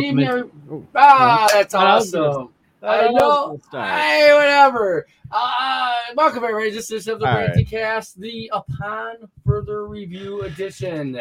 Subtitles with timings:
[0.00, 0.28] Good Welcome evening.
[0.38, 2.48] in- Oh, Ah, that's I awesome.
[2.82, 3.60] I know.
[3.70, 5.06] Hey, whatever.
[5.30, 6.70] Uh, welcome everybody.
[6.70, 7.50] This is the All right.
[7.50, 9.14] Ranty Cast, the Upon
[9.46, 11.18] Further Review edition.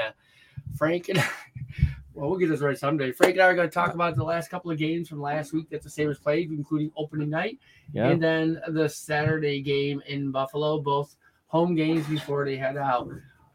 [0.76, 1.18] Frank and
[2.16, 3.12] well, we'll get this right someday.
[3.12, 5.54] Frank and I are going to talk about the last couple of games from last
[5.54, 7.60] week that the Sabres played, including opening night
[7.94, 8.10] Yeah.
[8.10, 11.16] and then the Saturday game in Buffalo, both
[11.48, 13.08] home games before they head out.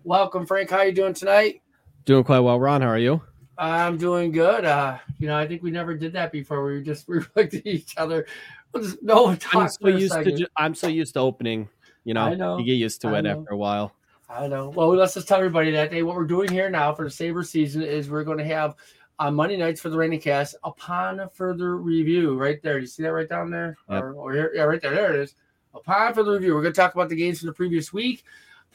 [0.04, 0.70] Welcome, Frank.
[0.70, 1.60] How you doing tonight?
[2.04, 2.80] Doing quite well, Ron.
[2.82, 3.20] How are you?
[3.58, 4.64] I'm doing good.
[4.64, 6.64] Uh, you know, I think we never did that before.
[6.64, 8.26] We just we looked at each other.
[8.72, 10.18] We'll just no one I'm so for a used to.
[10.20, 10.38] second.
[10.38, 11.68] Ju- I'm so used to opening.
[12.04, 12.58] You know, know.
[12.58, 13.40] you get used to I it know.
[13.40, 13.92] after a while.
[14.30, 14.68] I know.
[14.68, 17.42] Well, let's just tell everybody that day what we're doing here now for the Sabre
[17.42, 18.76] season is we're going to have
[19.18, 22.38] on Monday nights for the Rainy Cast upon a further review.
[22.38, 22.78] Right there.
[22.78, 23.76] You see that right down there?
[23.90, 24.02] Yep.
[24.02, 24.94] Or, or here, yeah, right there.
[24.94, 25.34] There it is.
[25.74, 28.24] Upon further review, we're going to talk about the games from the previous week.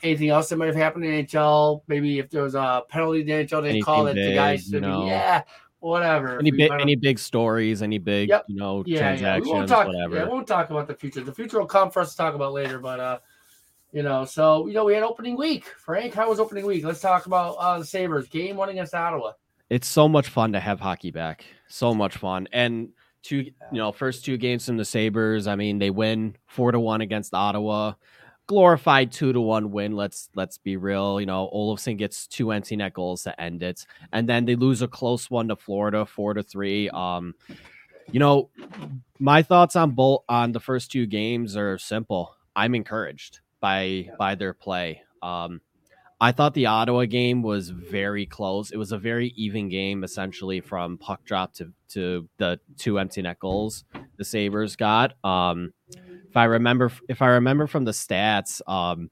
[0.04, 1.82] Anything else that might have happened in NHL?
[1.88, 4.64] Maybe if there was a penalty in the NHL, they call it Anything the guys
[4.70, 5.42] big, should you be yeah,
[5.80, 6.40] whatever.
[6.40, 8.46] Any big, any big stories, any big, Yep.
[8.50, 9.40] you know, yeah, yeah.
[9.40, 9.88] We won't talk.
[9.88, 10.16] whatever.
[10.18, 11.22] Yeah, we won't talk about the future.
[11.24, 12.80] The future will come for us to talk about later.
[12.80, 13.20] But uh,
[13.94, 15.66] you know, so you know, we had opening week.
[15.78, 16.84] Frank, how was opening week?
[16.84, 19.32] Let's talk about uh the Sabres game one against Ottawa.
[19.70, 21.46] it's so much fun to have hockey back.
[21.68, 22.48] So much fun.
[22.52, 22.90] And
[23.24, 25.48] two, you know, first two games from the Sabres.
[25.48, 27.94] I mean, they win four to one against Ottawa.
[28.48, 29.96] Glorified two to one win.
[29.96, 31.20] Let's let's be real.
[31.20, 34.82] You know, Olofsson gets two empty net goals to end it, and then they lose
[34.82, 36.90] a close one to Florida, four to three.
[36.90, 37.36] Um,
[38.12, 38.50] you know,
[39.20, 42.36] my thoughts on both on the first two games are simple.
[42.56, 45.04] I'm encouraged by by their play.
[45.22, 45.62] Um,
[46.20, 48.72] I thought the Ottawa game was very close.
[48.72, 53.22] It was a very even game, essentially from puck drop to to the two empty
[53.22, 53.86] net goals
[54.18, 55.14] the Sabres got.
[55.24, 55.74] Um,
[56.34, 59.12] if I remember, if I remember from the stats, um,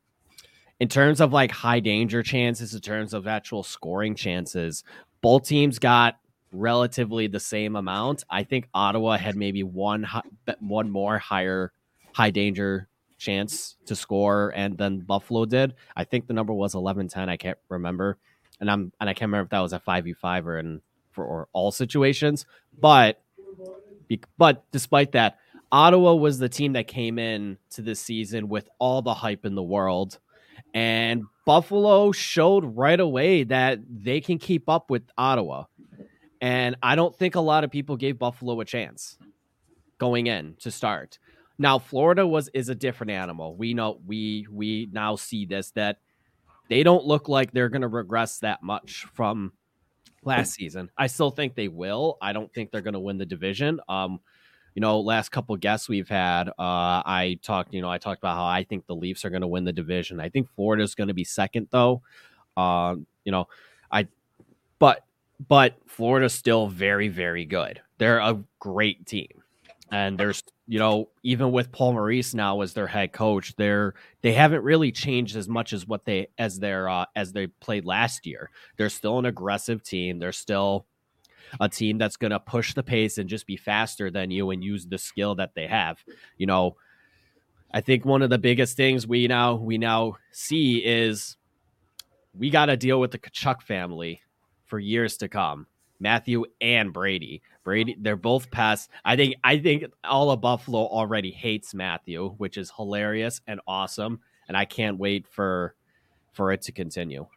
[0.79, 4.83] in terms of like high danger chances, in terms of actual scoring chances,
[5.21, 6.17] both teams got
[6.51, 8.23] relatively the same amount.
[8.27, 10.07] I think Ottawa had maybe one
[10.61, 11.71] one more higher
[12.11, 12.87] high danger
[13.19, 15.75] chance to score and then Buffalo did.
[15.95, 18.17] I think the number was 11-10, I can't remember.
[18.59, 21.49] And I'm and I can't remember if that was a 5v5 or in for or
[21.53, 22.47] all situations,
[22.79, 23.21] but
[24.39, 25.37] but despite that,
[25.71, 29.55] Ottawa was the team that came in to this season with all the hype in
[29.55, 30.19] the world.
[30.73, 35.65] And Buffalo showed right away that they can keep up with Ottawa.
[36.41, 39.17] And I don't think a lot of people gave Buffalo a chance
[39.97, 41.19] going in to start.
[41.57, 43.55] Now Florida was is a different animal.
[43.55, 45.99] We know we we now see this that
[46.69, 49.53] they don't look like they're going to regress that much from
[50.23, 50.89] last season.
[50.97, 52.17] I still think they will.
[52.21, 53.79] I don't think they're going to win the division.
[53.87, 54.19] Um
[54.73, 58.35] you know, last couple guests we've had, uh, I talked, you know, I talked about
[58.35, 60.19] how I think the Leafs are going to win the division.
[60.19, 62.01] I think Florida's going to be second, though.
[62.55, 63.47] Um, you know,
[63.91, 64.07] I,
[64.79, 65.03] but,
[65.47, 67.81] but Florida's still very, very good.
[67.97, 69.43] They're a great team,
[69.91, 74.31] and there's, you know, even with Paul Maurice now as their head coach, they're they
[74.31, 78.25] haven't really changed as much as what they as their uh, as they played last
[78.25, 78.49] year.
[78.77, 80.17] They're still an aggressive team.
[80.17, 80.85] They're still
[81.59, 84.63] a team that's going to push the pace and just be faster than you and
[84.63, 86.03] use the skill that they have.
[86.37, 86.77] You know,
[87.71, 91.37] I think one of the biggest things we now we now see is
[92.37, 94.21] we got to deal with the Tkachuk family
[94.65, 95.67] for years to come.
[95.99, 97.41] Matthew and Brady.
[97.63, 98.89] Brady, they're both past.
[99.05, 104.19] I think I think all of Buffalo already hates Matthew, which is hilarious and awesome,
[104.47, 105.75] and I can't wait for
[106.33, 107.27] for it to continue.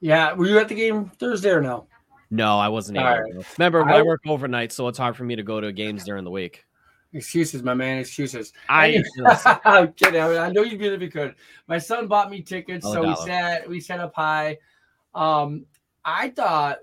[0.00, 1.86] Yeah, were you at the game Thursday or no?
[2.34, 3.42] No, I wasn't able.
[3.42, 3.46] To.
[3.58, 6.24] Remember, I- I work overnight, so it's hard for me to go to games during
[6.24, 6.64] the week.
[7.12, 7.98] Excuses, my man.
[7.98, 8.52] Excuses.
[8.68, 9.04] I
[9.64, 10.20] I'm kidding.
[10.20, 11.36] I, mean, I know you'd be if you could.
[11.68, 14.58] My son bought me tickets, so we sat we sat up high.
[15.14, 15.64] Um,
[16.04, 16.78] I thought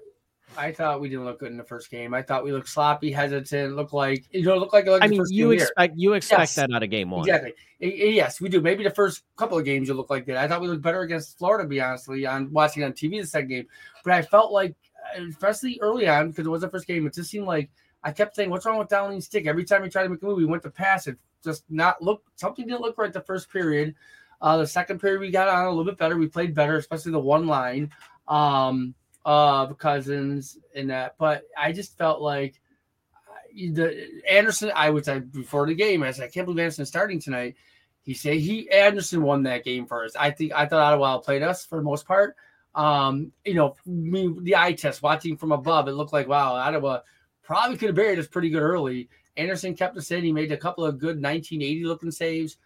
[0.57, 2.13] I thought we didn't look good in the first game.
[2.13, 5.23] I thought we looked sloppy, hesitant, looked like you know, looked like like I mean,
[5.29, 6.55] you expect you expect Yes.
[6.55, 7.21] that out of game one.
[7.21, 7.53] Exactly.
[7.79, 8.61] Yes, we do.
[8.61, 10.37] Maybe the first couple of games you look like that.
[10.37, 13.27] I thought we looked better against Florida, to be honestly, on watching on TV the
[13.27, 13.67] second game.
[14.03, 14.75] But I felt like,
[15.17, 17.69] especially early on, because it was the first game, it just seemed like
[18.03, 20.25] I kept saying, "What's wrong with Downing's stick?" Every time he tried to make a
[20.25, 21.17] move, we went to pass it.
[21.43, 22.23] Just not look.
[22.35, 23.95] Something didn't look right the first period.
[24.41, 26.17] Uh, the second period we got on a little bit better.
[26.17, 27.91] We played better, especially the one line
[28.27, 31.15] um, of Cozens and that.
[31.19, 32.59] But I just felt like
[33.15, 34.71] uh, the Anderson.
[34.75, 37.55] I would say before the game, I said, I can't believe Anderson's starting tonight.
[38.03, 40.15] He said he Anderson won that game first.
[40.19, 42.35] I think I thought Ottawa played us for the most part.
[42.73, 46.99] Um, you know, me the eye test watching from above, it looked like wow, Ottawa
[47.43, 49.09] probably could have buried us pretty good early.
[49.37, 50.23] Anderson kept us in.
[50.23, 52.57] He made a couple of good 1980 looking saves,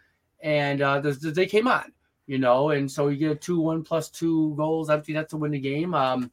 [0.41, 1.91] and uh, the, the- they came on,
[2.27, 2.69] you know.
[2.71, 4.89] And so you get a two one plus two goals.
[4.89, 5.93] I think that's to win the game.
[5.93, 6.31] Um,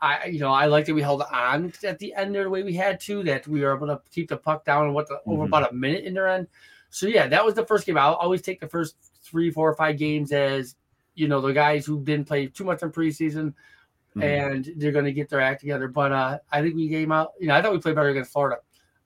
[0.00, 2.62] I you know I like that we held on at the end there the way
[2.64, 5.20] we had to that we were able to keep the puck down and what the,
[5.26, 5.46] over Mhm.
[5.46, 6.48] about a minute in their end.
[6.90, 7.96] So yeah, that was the first game.
[7.96, 10.74] I'll always take the first three, four, or five games as
[11.14, 13.54] you know the guys who didn't play too much in preseason
[14.16, 14.22] Mhm.
[14.22, 15.88] and they're going to get their act together.
[15.88, 17.32] But uh, I think we came out.
[17.40, 18.58] You know, I thought we played better against Florida.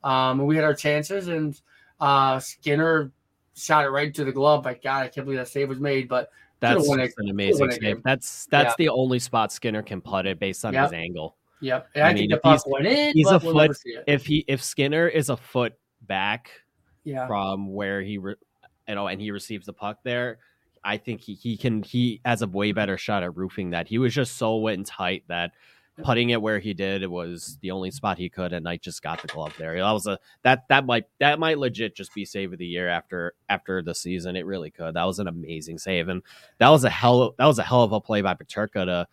[0.03, 1.61] Um, we had our chances, and
[2.01, 3.13] uh, Skinner
[3.55, 4.65] shot it right to the glove.
[4.65, 6.09] My God, I can't believe that save was made.
[6.09, 6.31] But
[6.61, 7.81] That's an amazing save.
[7.81, 8.03] game.
[8.05, 8.75] That's that's Yeah.
[8.79, 10.85] the only spot Skinner can put it based on Yep.
[10.85, 11.37] his angle.
[11.61, 13.13] yep, and I, I think mean, the puck he's- went in.
[13.15, 14.05] he's a we'll foot- never see it.
[14.09, 16.51] If he if Skinner is a foot back
[17.05, 18.35] yeah, from where he re,
[18.89, 20.39] you know and he receives the puck there,
[20.87, 23.89] I think he, he can he has a way better shot at roofing that.
[23.89, 25.53] He was just so wet and tight that
[26.03, 29.03] putting it where he did it was the only spot he could and Knight just
[29.03, 29.77] got the glove there.
[29.77, 32.89] That was a that that might that might legit just be save of the year
[32.89, 34.37] after after the season.
[34.37, 34.95] It really could.
[34.95, 36.23] That was an amazing save and
[36.59, 39.09] that was a hell that was a hell of a play by Peterka to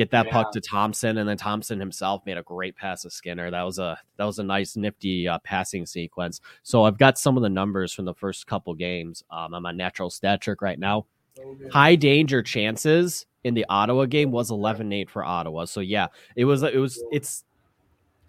[0.00, 3.50] get that puck to Thompson and then Thompson himself made a great pass to Skinner.
[3.50, 6.40] That was a that was a nice nifty uh, passing sequence.
[6.62, 9.22] So I've got some of the numbers from the first couple games.
[9.30, 11.04] Um, I'm on natural stat trick right now.
[11.70, 15.66] High danger chances in the Ottawa game was 11-8 for Ottawa.
[15.66, 17.44] So yeah, it was it was it's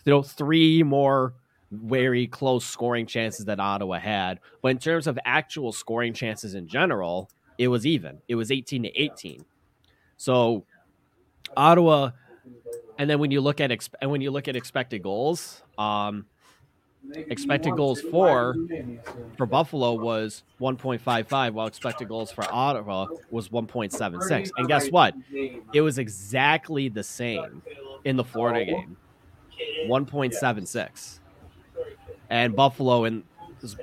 [0.05, 1.35] you know three more
[1.71, 4.41] very close scoring chances that Ottawa had.
[4.61, 8.17] But in terms of actual scoring chances in general, it was even.
[8.27, 9.45] It was 18 to 18.
[10.17, 10.65] So
[11.57, 12.11] Ottawa
[12.97, 16.25] and then when you look at exp- and when you look at expected goals, um
[17.15, 18.55] expected goals for
[19.37, 24.51] for Buffalo was 1.55 while expected goals for Ottawa was 1.76.
[24.57, 25.15] And guess what?
[25.73, 27.63] It was exactly the same
[28.05, 28.97] in the Florida game.
[29.87, 31.19] 1.76.
[32.29, 33.23] And Buffalo in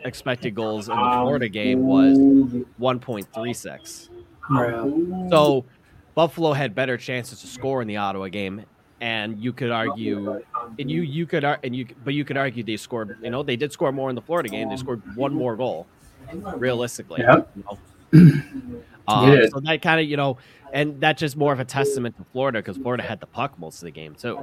[0.04, 2.16] expected goals in the Florida game was
[2.80, 4.08] 1.36.
[5.30, 5.64] So
[6.18, 8.64] Buffalo had better chances to score in the Ottawa game,
[9.00, 10.42] and you could argue,
[10.76, 13.16] and you you could and you but you could argue they scored.
[13.22, 14.68] You know, they did score more in the Florida game.
[14.68, 15.86] They scored one more goal,
[16.56, 17.20] realistically.
[17.20, 17.50] Yep.
[17.54, 18.42] you know.
[19.08, 19.50] Um, did.
[19.50, 20.36] so that kind of you know,
[20.70, 23.76] and that's just more of a testament to Florida because Florida had the puck most
[23.76, 24.38] of the game too.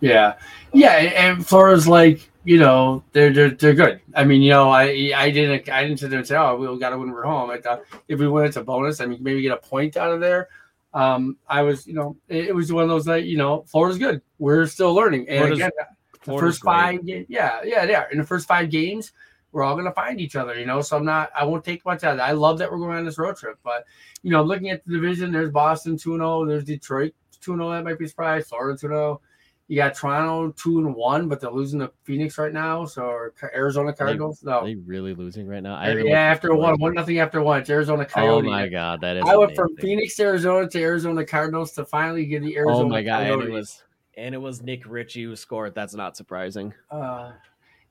[0.00, 0.38] Yeah,
[0.72, 4.00] yeah, and and Florida's like you know they're they're they're good.
[4.14, 6.78] I mean, you know, I I didn't I didn't sit there and say, oh, we
[6.78, 7.10] got to win.
[7.10, 7.50] We're home.
[7.50, 9.02] I thought if we win, it's a bonus.
[9.02, 10.48] I mean, maybe get a point out of there.
[10.96, 13.98] Um, I was, you know, it, it was one of those that you know, Florida's
[13.98, 14.22] good.
[14.38, 15.70] We're still learning, and Florida's- again,
[16.12, 18.10] the Florida's first five, ga- yeah, yeah, they are.
[18.10, 19.12] In the first five games,
[19.52, 20.80] we're all gonna find each other, you know.
[20.80, 22.28] So I'm not, I won't take much out of that.
[22.28, 23.84] I love that we're going on this road trip, but
[24.22, 27.12] you know, looking at the division, there's Boston two 0 there's Detroit
[27.42, 28.48] two 0 That might be a surprise.
[28.48, 29.20] Florida two 0
[29.68, 32.84] You got Toronto two and one, but they're losing to Phoenix right now.
[32.84, 35.80] So Arizona Cardinals, Are no, they really losing right now?
[35.82, 35.90] Oh.
[35.90, 37.60] yeah, after one, one nothing after one.
[37.60, 38.44] It's Arizona Cardinals.
[38.46, 39.24] Oh my god, that is.
[39.26, 39.82] I went from amazing.
[39.82, 42.86] Phoenix, Arizona to Arizona Cardinals to finally get the Arizona.
[42.86, 43.52] Oh my god, and it Coyotes.
[43.52, 43.82] was
[44.16, 45.74] and it was Nick Ritchie who scored.
[45.74, 46.72] That's not surprising.
[46.88, 47.32] Uh,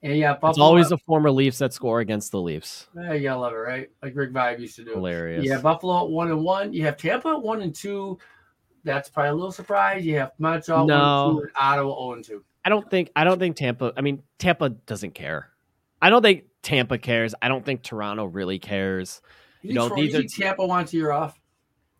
[0.01, 0.49] and yeah, Buffalo.
[0.51, 2.87] It's always the former Leafs that score against the Leafs.
[2.95, 3.89] Yeah, you gotta love it, right?
[4.01, 4.93] Like Rick Vibe used to do.
[4.93, 5.43] Hilarious.
[5.45, 6.73] Yeah, Buffalo at one and one.
[6.73, 8.17] You have Tampa at one and two.
[8.85, 10.05] That's probably a little surprise.
[10.05, 11.39] You have Montreal No.
[11.39, 12.43] 1-2 and Ottawa 0 and two.
[12.63, 13.91] I don't think I don't think Tampa.
[13.97, 15.49] I mean, Tampa doesn't care.
[16.01, 17.35] I don't think Tampa cares.
[17.41, 19.21] I don't think Toronto really cares.
[19.61, 21.39] You, No, think, these are- Tampa wants a year off?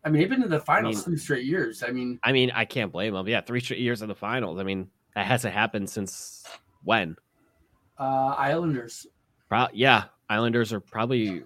[0.04, 1.82] I mean, they've been in the finals mean- three straight years.
[1.82, 3.26] I mean, I mean, I can't blame them.
[3.28, 4.58] Yeah, three straight years in the finals.
[4.58, 6.44] I mean, that hasn't happened since
[6.84, 7.16] when?
[7.98, 9.06] uh, Islanders.
[9.48, 11.44] Pro- yeah, Islanders are probably.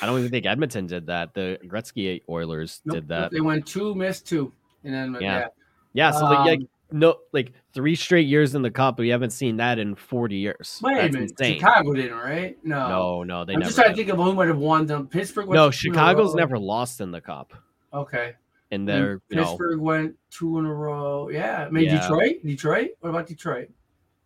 [0.00, 1.34] I don't even think Edmonton did that.
[1.34, 3.30] The Gretzky Oilers Nope, did that.
[3.32, 4.52] They went two, missed two,
[4.84, 5.38] and then Yeah.
[5.40, 5.46] yeah.
[5.94, 8.98] Yeah, so like, like Um, no, like three straight years in the cup.
[8.98, 10.78] We haven't seen that in forty years.
[10.82, 11.54] Wait a minute, insane.
[11.54, 12.56] Chicago didn't, right?
[12.64, 13.68] No, No, no, they I'm never.
[13.68, 15.06] just trying to think of who might have won them.
[15.06, 15.48] Pittsburgh.
[15.48, 17.52] no, two in a Chicago's never lost in the cup,
[17.92, 18.34] Okay.
[18.70, 21.28] and And they're you know Pittsburgh went two in a row.
[21.28, 22.00] Yeah, I mean Yeah.
[22.00, 22.36] Detroit.
[22.44, 22.90] Detroit.
[23.00, 23.68] What about Detroit?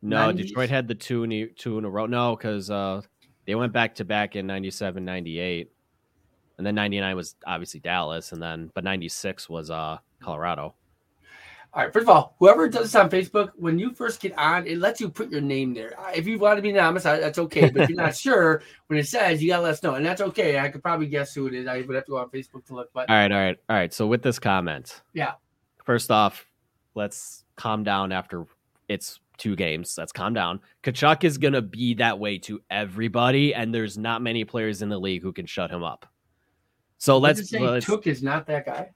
[0.03, 0.37] no 90s?
[0.37, 2.07] Detroit had the two in a, two in a row.
[2.07, 3.01] No, because uh,
[3.47, 5.71] they went back to back in 97, 98.
[6.59, 10.75] and then ninety nine was obviously Dallas, and then but ninety six was uh Colorado.
[11.75, 11.93] All right.
[11.93, 14.99] First of all, whoever does this on Facebook, when you first get on, it lets
[14.99, 15.93] you put your name there.
[16.15, 17.69] If you want to be anonymous, that's okay.
[17.69, 20.23] But if you're not sure, when it says, you gotta let us know, and that's
[20.23, 20.59] okay.
[20.59, 21.67] I could probably guess who it is.
[21.67, 23.77] I would have to go on Facebook to look, but All right, all right, all
[23.77, 23.93] right.
[23.93, 25.33] So with this comment, Yeah.
[25.85, 26.47] First off,
[26.95, 28.47] let's calm down after
[28.89, 29.97] it's two games.
[29.99, 30.61] Let's calm down.
[30.83, 34.99] Tkachuk is gonna be that way to everybody, and there's not many players in the
[34.99, 36.07] league who can shut him up.
[36.99, 38.91] So let's let's, Tuch is not that guy.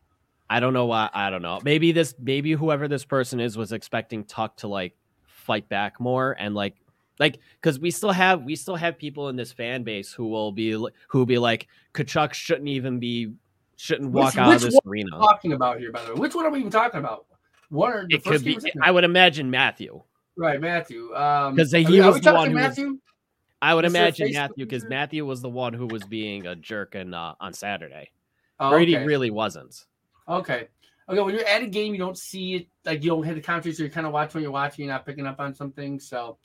[0.49, 1.11] I don't know why.
[1.13, 1.61] I don't know.
[1.63, 2.15] Maybe this.
[2.19, 6.75] Maybe whoever this person is was expecting Tuch to like fight back more and like
[7.19, 10.53] like because we still have we still have people in this fan base who will
[10.53, 13.33] be who will be like Tkachuk shouldn't even be
[13.77, 15.11] shouldn't Which- walk out of this arena.
[15.11, 17.27] Talking about here, by the way, which one are we even talking about?
[17.71, 18.73] one or the It first could be.
[18.83, 20.03] I would imagine Matthew.
[20.37, 21.15] Right, Matthew.
[21.15, 22.99] Um, 'Cause he was the one who was- Matthew.
[23.63, 24.85] I would Was a imagine Matthew because?
[24.87, 28.11] Matthew was the one who was being a jerk and uh, on Saturday.
[28.59, 29.05] Oh, Brady okay.
[29.05, 29.85] really wasn't.
[30.27, 30.69] Okay.
[31.09, 31.21] Okay.
[31.21, 33.75] When you're at a game, you don't see it, like you don't hit the commentary,
[33.75, 36.01] so you're kind of watch when you're watching, you're not picking up on something.
[36.01, 36.39] So,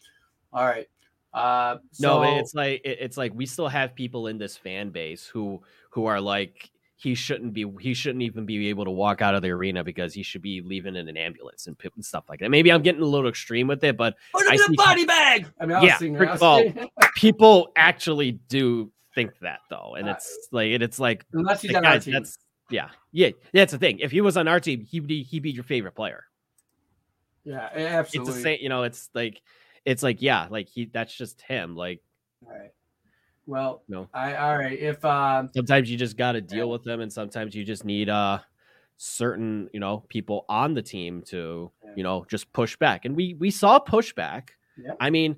[0.51, 0.87] all right.
[1.33, 5.25] Uh, No, it's like it- it's like we still have people in this fan base
[5.25, 5.61] who
[5.91, 6.69] who are like
[7.05, 10.13] he shouldn't be he shouldn't even be able to walk out of the arena because
[10.13, 12.49] he should be leaving in an ambulance and, and stuff like that.
[12.49, 14.75] Maybe I'm getting a little extreme with it, but put him I in a see-
[14.75, 15.47] body bag.
[15.59, 18.91] I mean, I was Yeah, singing, first I of was all, singing- people actually do
[19.13, 21.99] think that though, and Uh, it's like and it's like, unless he's like, on our
[21.99, 22.13] team.
[22.13, 22.37] that's
[22.69, 23.99] yeah yeah that's the thing.
[23.99, 26.25] If he was on our team, he'd be he'd be your favorite player.
[27.43, 28.33] yeah, It's absolutely.
[28.33, 28.83] the same, you know.
[28.83, 29.41] It's like
[29.85, 31.75] it's like yeah, like he that's just him.
[31.75, 32.01] Like
[32.45, 32.71] All right.
[33.47, 34.07] Well, No.
[34.13, 34.77] I all right.
[34.77, 36.71] If um, sometimes you just got to deal Yeah.
[36.73, 38.39] with them and sometimes you just need uh
[38.97, 41.91] certain you know people on the team to Yeah.
[41.97, 44.93] you know just push back and we we saw pushback Yeah.
[45.01, 45.35] i mean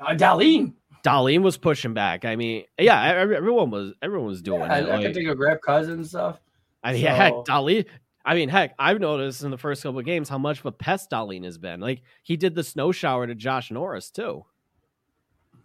[0.00, 4.72] uh, Dahlin, Dahlin was pushing back i mean yeah everyone was everyone was doing yeah,
[4.74, 6.40] I, it I like, could take a grab cousin and stuff.
[6.82, 7.86] i mean heck so- Dahlin
[8.28, 10.72] I mean, heck, I've noticed in the first couple of games how much of a
[10.72, 11.78] pest Dahlin has been.
[11.78, 14.44] Like he did the snow shower to Josh Norris too.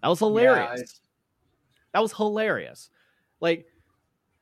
[0.04, 1.01] That was hilarious.
[1.94, 2.90] That was hilarious.
[3.40, 3.66] Like,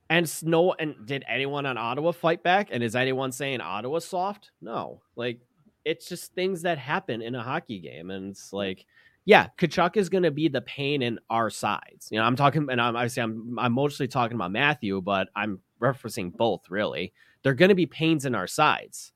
[0.09, 0.73] and snow.
[0.77, 2.69] And did anyone on Ottawa fight back?
[2.71, 4.51] And is anyone saying Ottawa soft?
[4.61, 5.01] No.
[5.15, 5.39] Like,
[5.85, 8.85] it's just things that happen in a hockey game, and it's like,
[9.25, 12.09] yeah, Tkachuk is going to be the pain in our sides.
[12.11, 15.59] You know, I'm talking, and I'm obviously I'm I'm mostly talking about Matthew, but I'm
[15.81, 16.69] referencing both.
[16.69, 17.13] Really,
[17.43, 19.13] they're going to be pains in our sides.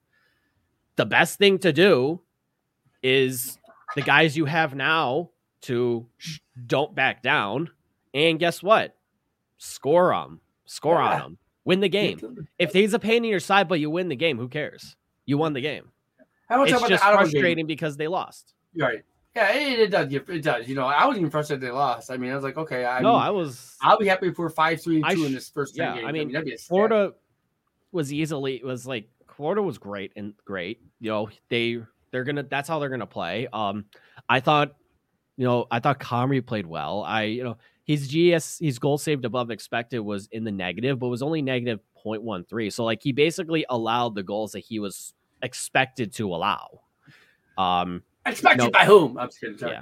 [0.96, 2.22] The best thing to do
[3.02, 3.58] is
[3.96, 7.70] the guys you have now to sh- don't back down
[8.14, 8.96] and guess what?
[9.58, 10.42] Score them.
[10.66, 11.38] Score on them.
[11.66, 12.48] Win the game.
[12.60, 14.96] If he's a pain in your side, but you win the game, who cares?
[15.26, 15.90] You won the game.
[16.50, 17.32] I want to talk about just the Ottawa game.
[17.32, 18.54] frustrating because they lost.
[18.78, 19.04] Right.
[19.36, 20.08] Yeah, it, it does.
[20.08, 20.68] get- It does.
[20.68, 22.12] You know, I was even frustrated they lost.
[22.12, 23.76] I mean, I was like, okay, I no, I was.
[23.82, 26.06] I'll be happy if we're five, three, and I two in this first yeah, games.
[26.08, 26.58] I mean, that'd be a.
[26.58, 27.14] Florida
[27.92, 30.82] was easily was like Florida was great and great.
[31.00, 31.80] You know, they
[32.12, 33.48] they're gonna that's how they're gonna play.
[33.52, 33.86] Um,
[34.30, 34.76] I thought,
[35.38, 37.04] you know, I thought Comrie played well.
[37.04, 41.10] I you know his GS his goal saved above expected was in the negative, but
[41.10, 42.72] was only negative 0.13.
[42.72, 46.82] So like he basically allowed the goals that he was expected to allow.
[47.58, 48.70] Um, Expected no.
[48.72, 49.18] by whom?
[49.18, 49.58] I'm just kidding.
[49.58, 49.80] Sorry.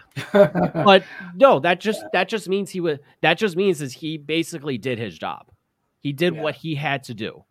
[0.73, 1.03] but
[1.35, 4.97] no, that just that just means he would that just means is he basically did
[4.97, 5.51] his job.
[5.99, 6.41] He did Yeah.
[6.41, 7.43] what he had to do.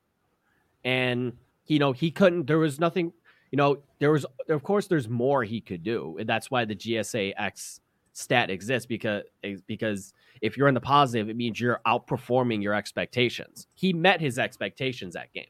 [0.85, 1.35] And
[1.67, 3.13] you know, he couldn't there was nothing,
[3.53, 6.17] you know, there was of course there's more he could do.
[6.19, 7.79] And that's why the GSAx
[8.21, 9.23] stat exists because
[9.67, 13.67] because if you're in the positive, it means you're outperforming your expectations.
[13.75, 15.45] He met his expectations that game.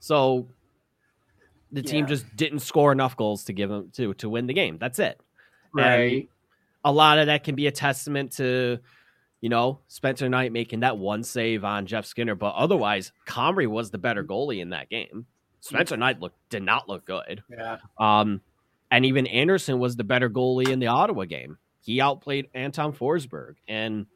[0.00, 0.48] So
[1.72, 4.78] the team just didn't score enough goals to give him to to win the game.
[4.78, 5.20] That's it
[5.74, 6.28] right.
[6.84, 8.78] a lot of that can be a testament to,
[9.40, 12.34] you know, Spencer Knight making that one save on Jeff Skinner.
[12.34, 15.26] But otherwise, Comrie was the better goalie in that game.
[15.60, 17.42] Spencer Knight looked did not look good.
[17.50, 17.78] Yeah.
[17.98, 18.40] Um,
[18.90, 21.58] and even Anderson was the better goalie in the Ottawa game.
[21.84, 24.06] He outplayed Anton Forsberg, and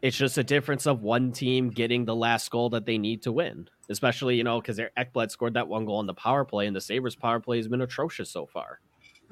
[0.00, 3.32] it's just a difference of one team getting the last goal that they need to
[3.32, 3.68] win.
[3.88, 6.80] Especially, you know, because Ekblad scored that one goal on the power play, and the
[6.80, 8.78] Sabres power play has been atrocious so far.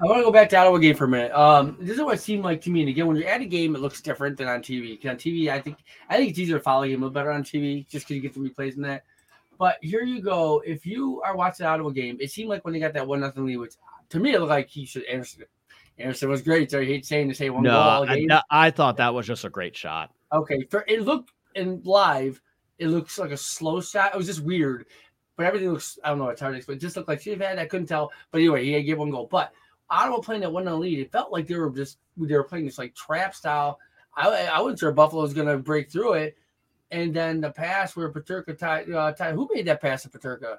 [0.01, 1.31] I want to go back to Ottawa game for a minute.
[1.31, 2.81] Um, this is what it seemed like to me.
[2.81, 4.97] And again, when you're at a game, it looks different than on TV.
[4.97, 5.77] 'Cause on TV, I think
[6.09, 8.15] I think it's easier to follow a game a little better on TV, just because
[8.15, 9.03] you get the replays and that.
[9.57, 10.61] But here you go.
[10.65, 13.19] If you are watching the Ottawa game, it seemed like when they got that one
[13.19, 13.75] nothing lead, which
[14.09, 15.43] to me it looked like he should Anderson.
[15.97, 16.71] Anderson was great.
[16.71, 19.27] So hate saying to say one No, goal all I, that- I thought that was
[19.27, 20.11] just a great shot.
[20.33, 22.41] Okay, for it looked in live,
[22.79, 24.13] it looks like a slow shot.
[24.13, 24.85] It was just weird,
[25.35, 25.99] but everything looks.
[26.03, 26.29] I don't know.
[26.29, 26.77] It's hard to explain.
[26.77, 27.59] But it just looked like she had.
[27.59, 28.11] I couldn't tell.
[28.31, 29.27] But anyway, he had give one goal.
[29.29, 29.51] But
[29.89, 32.65] Ottawa playing that one on lead, it felt like they were just they were playing
[32.65, 33.77] this like trap style.
[34.15, 36.37] I I wasn't sure Buffalo was going to break through it,
[36.91, 38.89] and then the pass where Peterka tied.
[38.89, 40.57] Uh, tied who made that pass to Peterka?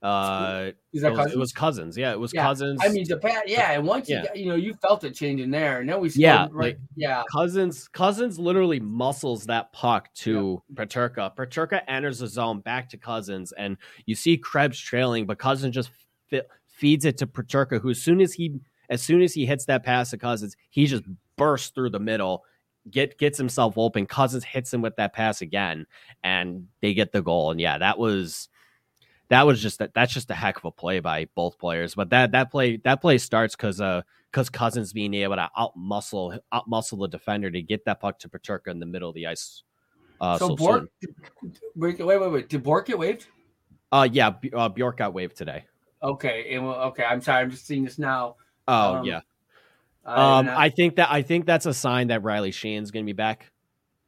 [0.00, 1.34] Uh, Is it was, Cozens?
[1.34, 1.98] it was Cozens.
[1.98, 2.80] Yeah, it was Yeah, Cozens.
[2.84, 3.42] I mean the pass.
[3.46, 4.20] Yeah, and once Yeah.
[4.22, 6.52] you got, you know you felt it changing there, and then we Yeah, right.
[6.52, 11.34] like- yeah, Cozens Cozens literally muscles that puck to Peterka.
[11.34, 13.76] Peterka enters the zone back to Cozens, and
[14.06, 15.90] you see Krebs trailing, but Cozens just
[16.30, 19.64] fi- feeds it to Peterka, who as soon as he as soon as he hits
[19.66, 21.02] that pass to Cozens, he just
[21.36, 22.44] bursts through the middle,
[22.90, 24.06] get gets himself open.
[24.06, 25.86] Cozens hits him with that pass again,
[26.22, 27.50] and they get the goal.
[27.50, 28.48] And yeah, that was
[29.30, 31.94] that was just that that's just a heck of a play by both players.
[31.94, 35.76] But that that play that play starts because uh because Cozens being able to out
[35.76, 39.14] muscle out muscle the defender to get that puck to Peterka in the middle of
[39.14, 39.62] the ice.
[40.20, 40.88] Uh, so so Bjork.
[41.76, 42.48] Wait, wait, wait, wait.
[42.48, 43.26] Did Bjork get waived?
[43.92, 45.64] Uh, yeah, B- uh, Bjork got waived today.
[46.02, 48.36] Okay, and well, okay, I'm sorry, I'm just seeing this now.
[48.66, 49.20] Oh Um, yeah.
[50.04, 53.08] I- Um, I think that I think that's a sign that Riley Sheahan's going to
[53.08, 53.50] be back,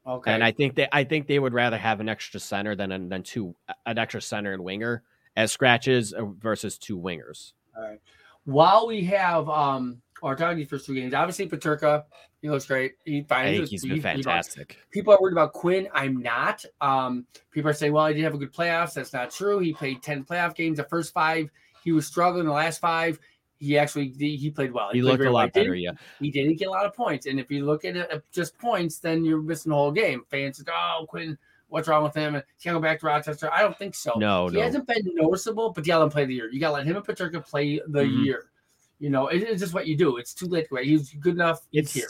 [0.07, 3.09] okay, and I think they I think they would rather have an extra center than
[3.09, 3.55] than two
[3.87, 5.03] an extra center and winger
[5.37, 7.53] as scratches uh, versus two wingers.
[7.77, 8.01] All right.
[8.45, 12.05] While we have um our talking these first two games, obviously Peterka,
[12.43, 12.95] he looks great.
[13.05, 14.79] He I finds think he's been fantastic.
[14.91, 15.89] People are worried about Quinn.
[15.93, 16.65] I'm not.
[16.81, 18.95] Um, people are saying, well, he didn't have a good playoffs.
[18.95, 19.59] That's not true.
[19.59, 20.79] He played 10 playoff games.
[20.79, 21.51] The first five,
[21.85, 22.47] he was struggling.
[22.47, 23.19] The last five,
[23.61, 24.89] he actually he played well.
[24.91, 25.75] He played looked a lot He better.
[25.75, 27.27] Yeah, He didn't get a lot of points.
[27.27, 30.23] And if you look at it just points, then you're missing the whole game.
[30.31, 31.37] Fans say, oh, Quinn,
[31.69, 32.35] what's wrong with him?
[32.35, 33.53] He can't go back to Rochester.
[33.53, 34.15] I don't think so.
[34.17, 34.63] no, he no.
[34.63, 36.49] hasn't been noticeable, but you gotta let him play the year.
[36.51, 38.25] You gotta let him and Peterka play the Mhm.
[38.25, 38.51] year.
[38.99, 40.17] You know, it- it's just what you do.
[40.17, 40.87] It's too late wait.
[40.87, 41.67] He's good enough.
[41.73, 42.09] It's here.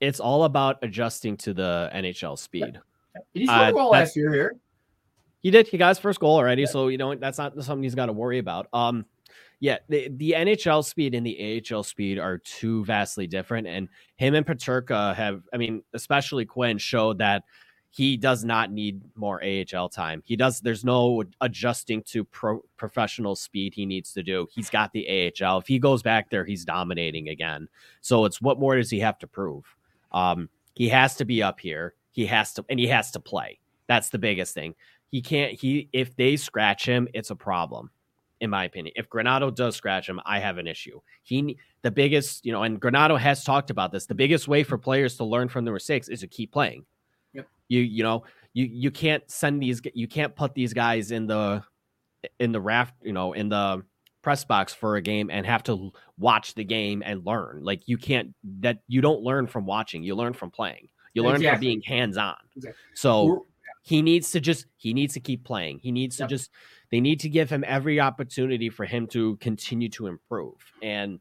[0.00, 2.80] it's all about adjusting to the NHL speed.
[3.34, 4.56] He scored a uh, goal last year here.
[5.40, 5.66] He did.
[5.66, 8.12] He got his first goal already, so you know that's not something he's got to
[8.12, 8.68] worry about.
[8.72, 9.04] Um,
[9.62, 14.34] yeah, the the NHL speed and the AHL speed are two vastly different, and him
[14.34, 17.44] and Peterka have, I mean, especially Quinn showed that
[17.90, 20.20] he does not need more AHL time.
[20.24, 20.60] He does.
[20.60, 24.48] There's no adjusting to pro, professional speed he needs to do.
[24.52, 25.58] He's got the AHL.
[25.58, 27.68] If he goes back there, he's dominating again.
[28.00, 29.76] So it's what more does he have to prove?
[30.10, 31.94] Um, he has to be up here.
[32.10, 33.60] He has to, and he has to play.
[33.86, 34.74] That's the biggest thing
[35.12, 37.90] he can't he if they scratch him it's a problem
[38.42, 38.92] in my opinion.
[38.96, 41.00] If Granato does scratch him i have an issue.
[41.22, 44.76] He the biggest you know and Granato has talked about this the biggest way for
[44.76, 46.84] players to learn from their mistakes is to keep playing.
[47.32, 47.46] Yep.
[47.68, 51.62] you you know you you can't send these you can't put these guys in the
[52.38, 53.82] in the raft you know in the
[54.22, 57.60] press box for a game and have to watch the game and learn.
[57.62, 60.88] Like you can't that you don't learn from watching you learn from playing.
[61.14, 62.78] You learn from being hands on Exactly.
[62.94, 63.40] so We're-
[63.84, 65.80] he needs to just he needs to keep playing.
[65.80, 66.50] He needs to just
[66.92, 70.54] they need to give him every opportunity for him to continue to improve.
[70.82, 71.18] And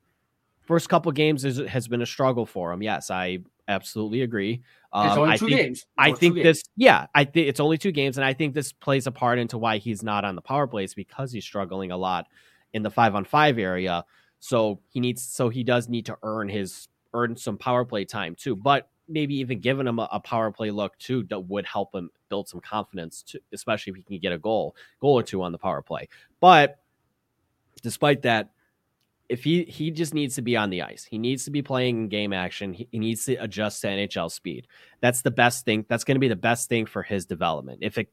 [0.62, 2.84] first couple games is, has been a struggle for him.
[2.84, 4.62] Yes, I absolutely agree.
[4.94, 5.86] it's Um, only I two think games.
[5.98, 6.44] I think games.
[6.44, 9.40] this yeah, I think it's only two games and I think this plays a part
[9.40, 12.28] into why he's not on the power plays because he's struggling a lot
[12.74, 14.04] in the 5 on 5 area.
[14.40, 18.36] So he needs so he does need to earn his earn some power play time
[18.36, 18.58] too.
[18.58, 22.10] But maybe even giving him a, a power play look too that would help him
[22.30, 25.52] build some confidence, to, especially if he can get a goal, goal or two on
[25.52, 26.08] the power play.
[26.40, 26.80] But
[27.82, 28.52] despite that,
[29.30, 31.98] if he he just needs to be on the ice, he needs to be playing
[31.98, 32.74] in game action.
[32.74, 34.68] He, he needs to adjust to NHL speed.
[35.00, 35.86] That's the best thing.
[35.88, 37.80] That's going to be the best thing for his development.
[37.82, 38.10] If it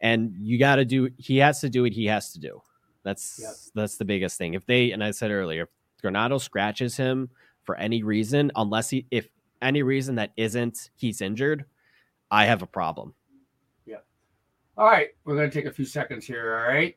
[0.00, 2.60] and you got to do, he has to do what he has to do.
[3.02, 3.54] That's Yep.
[3.74, 4.54] that's the biggest thing.
[4.54, 7.30] If they and I said earlier, if Granato scratches him
[7.62, 9.30] for any reason, unless he if
[9.62, 11.64] any reason that isn't he's injured,
[12.30, 13.14] I have a problem.
[13.86, 13.96] Yeah.
[14.76, 16.56] All right, we're gonna take a few seconds here.
[16.56, 16.96] All right.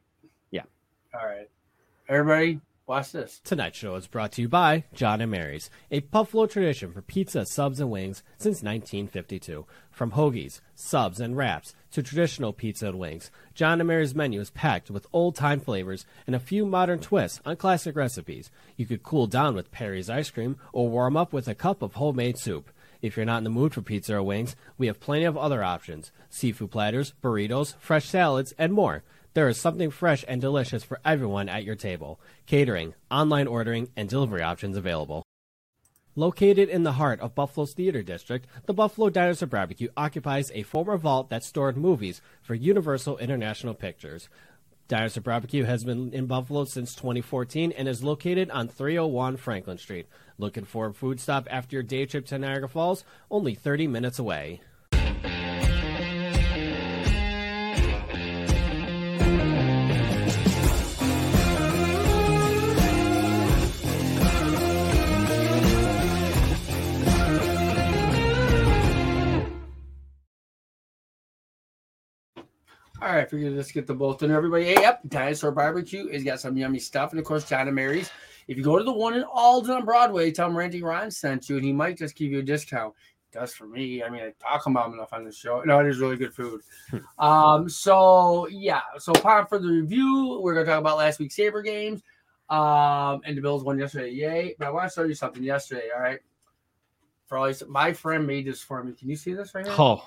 [0.51, 0.63] Yeah.
[1.13, 1.49] All right.
[2.09, 2.59] Everybody,
[2.91, 3.39] watch this.
[3.45, 7.45] Tonight's show is brought to you by John and Mary's, a Buffalo tradition for pizza,
[7.45, 9.65] subs, and wings since 1952.
[9.89, 14.49] From hoagies, subs, and wraps to traditional pizza and wings, John and Mary's menu is
[14.49, 18.51] packed with old-time flavors and a few modern twists on classic recipes.
[18.75, 21.93] You could cool down with Perry's ice cream or warm up with a cup of
[21.93, 22.71] homemade soup.
[23.01, 25.63] If you're not in the mood for pizza or wings, we have plenty of other
[25.63, 29.03] options seafood platters, burritos, fresh salads, and more.
[29.33, 32.19] There is something fresh and delicious for everyone at your table.
[32.45, 35.23] Catering, online ordering, and delivery options available.
[36.15, 40.97] Located in the heart of Buffalo's Theater District, the Buffalo Dinosaur Barbecue occupies a former
[40.97, 44.27] vault that stored movies for Universal International Pictures.
[44.89, 50.07] Dinosaur Barbecue has been in Buffalo since 2014 and is located on 301 Franklin Street.
[50.37, 53.05] Looking for a food stop after your day trip to Niagara Falls?
[53.29, 54.59] Only 30 minutes away.
[73.01, 74.29] All right, figured let's get the both in.
[74.29, 77.75] Everybody, hey, yep, Dinosaur Barbecue has got some yummy stuff, and of course, John and
[77.75, 78.11] Mary's.
[78.47, 81.49] If you go to the one in Alden on Broadway, tell him Randy Ron sent
[81.49, 82.93] you, and he might just give you a discount.
[83.31, 84.03] Does for me.
[84.03, 85.63] I mean, I talk about him enough on the show.
[85.65, 86.61] No, it is really good food.
[87.17, 91.63] um, so yeah, so upon for the review, we're gonna talk about last week's Sabre
[91.63, 92.03] games.
[92.49, 94.11] Um, and the Bills won yesterday.
[94.11, 94.55] Yay!
[94.59, 95.89] But I want to show you something yesterday.
[95.95, 96.19] All right.
[97.25, 98.93] For all these, my friend made this for me.
[98.93, 99.75] Can you see this right here?
[99.75, 100.03] Oh,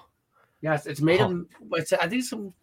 [0.65, 1.45] Yes, it's made of.
[1.73, 2.55] It's I think some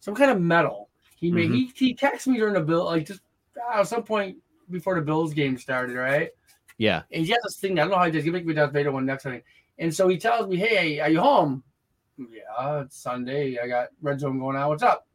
[0.00, 0.88] some kind of metal.
[1.16, 1.50] He made.
[1.50, 3.20] He he texted me during the bill like just
[3.56, 4.36] uh, at some point
[4.70, 6.30] before the Bills game started, right?
[6.78, 7.02] yeah.
[7.10, 7.78] And he has this thing.
[7.78, 8.24] I don't know how he does.
[8.24, 9.42] He make me Darth Vader one next time.
[9.78, 11.62] And so he tells me, "Hey, are you home?"
[12.16, 13.58] Yeah, it's Sunday.
[13.58, 14.68] I got red zone going on.
[14.68, 15.06] What's up?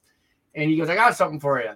[0.56, 1.72] And he goes, "I got something for you."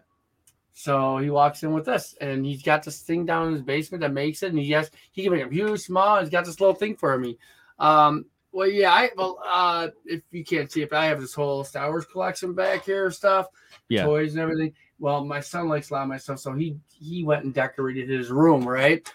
[0.74, 4.02] So he walks in with this, and he's got this thing down in his basement
[4.02, 6.20] that makes it, and he has he can make them huge, small.
[6.20, 7.38] He's got this little thing for me.
[7.80, 8.26] Um,
[8.58, 11.63] well, yeah, I well, uh, if you can't see it, but I have this whole
[11.63, 13.46] Star Wars collection back here, stuff,
[13.88, 14.04] Yeah.
[14.06, 14.74] toys and everything.
[14.98, 18.10] Well, my son likes a lot of my stuff, so he he went and decorated
[18.10, 19.08] his room, right?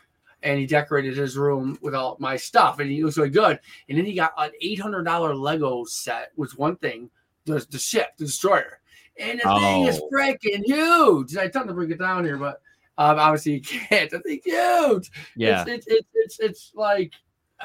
[0.45, 3.59] And he decorated his room with all my stuff, and he looks really good.
[3.89, 7.11] And then he got an eight hundred dollar Lego set, was one thing,
[7.45, 8.79] the the ship, the destroyer,
[9.19, 10.09] and the thing is Oh.
[10.15, 11.37] freaking huge.
[11.37, 12.61] I tried to bring it down here, but
[12.97, 14.09] um, obviously you can't.
[14.09, 15.11] The thing's huge.
[15.35, 15.65] Yeah.
[15.67, 17.13] It's it's it's it's, it's like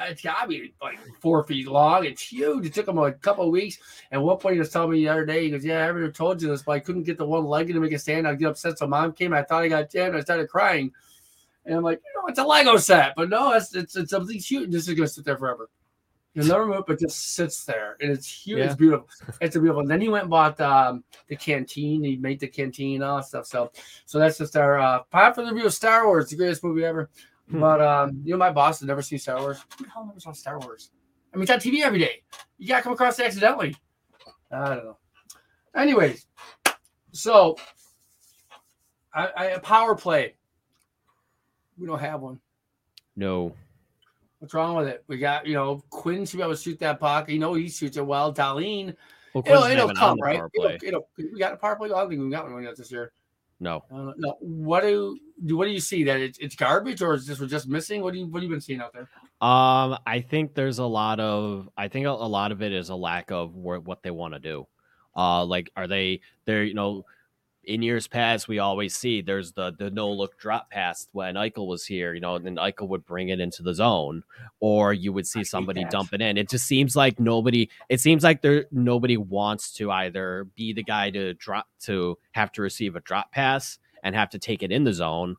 [0.04, 2.04] it's gotta be like four feet long.
[2.04, 2.66] It's huge.
[2.66, 3.78] It took him a couple of weeks.
[4.10, 6.10] And one point he was telling me the other day, he goes, Yeah, I ever
[6.10, 8.26] told you this, but I couldn't get the one leg to make it stand.
[8.26, 8.78] I'd get upset.
[8.78, 10.16] So mom came, I thought I got jammed.
[10.16, 10.92] I started crying.
[11.64, 14.38] And I'm like, you know, it's a Lego set, but no, it's it's it's something
[14.38, 14.70] huge.
[14.70, 15.68] This is gonna sit there forever.
[16.34, 18.60] You'll never move, but just sits there, and it's huge.
[18.60, 19.08] It's beautiful.
[19.40, 19.80] It's a beautiful.
[19.80, 22.04] And then he went and bought um, the canteen.
[22.04, 23.46] He made the canteen, and all that stuff.
[23.46, 23.72] So,
[24.06, 26.84] so that's just our uh, pop for the review of Star Wars, the greatest movie
[26.84, 27.10] ever.
[27.50, 27.60] Hmm.
[27.60, 29.64] But um, you know, my boss has never seen Star Wars.
[29.78, 30.90] Who the hell never saw Star Wars?
[31.32, 32.22] I mean, it's on TV every day.
[32.58, 33.76] You gotta come across it accidentally.
[34.50, 34.98] I don't know.
[35.74, 36.26] Anyways,
[37.12, 37.56] so
[39.14, 40.34] I, I a power play.
[41.76, 42.40] We don't have one.
[43.16, 43.54] No.
[44.38, 45.04] What's wrong with it?
[45.08, 47.28] We got, you know, Quinn should be able to shoot that puck.
[47.28, 48.32] You know, he shoots it well.
[48.32, 48.94] Dahlin,
[49.34, 50.40] Well, it'll, it'll come, right?
[50.54, 51.88] It'll, it'll, we got a power play.
[51.90, 53.12] I don't think we got one yet this year.
[53.60, 53.84] No.
[53.92, 55.56] Uh, no, what do do?
[55.56, 58.02] What do you see that it's, it's garbage, or is this we're just missing?
[58.02, 59.08] What do you what have you been seeing out there?
[59.40, 62.88] Um, I think there's a lot of I think a, a lot of it is
[62.88, 64.66] a lack of where, what they want to do.
[65.16, 67.04] Uh, like are they they're you know
[67.68, 71.66] in years past we always see there's the the no look drop pass when Eichel
[71.66, 74.24] was here, you know, and then Eichel would bring it into the zone,
[74.58, 76.38] or you would see somebody dump it in.
[76.38, 77.68] It just seems like nobody.
[77.90, 82.50] It seems like there nobody wants to either be the guy to drop to have
[82.52, 85.36] to receive a drop pass and have to take it in the zone,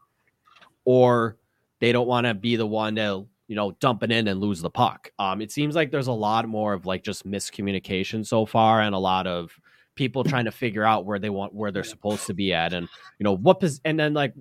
[0.85, 1.35] or
[1.79, 4.61] they don't want to be the one to you know dump it in and lose
[4.61, 5.11] the puck.
[5.17, 8.93] Um, it seems like there's a lot more of like just miscommunication so far, and
[8.93, 9.59] a lot of
[9.99, 12.87] people trying to figure out where they want where they're supposed to be at, and
[13.19, 14.33] you know what pos- and then like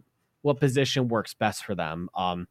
[0.43, 2.09] what position works best for them.
[2.15, 2.47] Um,